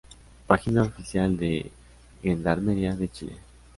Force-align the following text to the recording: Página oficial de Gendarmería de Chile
Página 0.47 0.81
oficial 0.81 1.37
de 1.37 1.69
Gendarmería 2.23 2.95
de 2.95 3.07
Chile 3.09 3.37